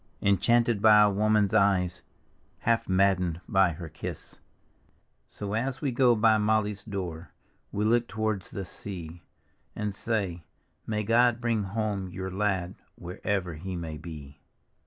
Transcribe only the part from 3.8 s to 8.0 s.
kiss. So as we go by Molly's door We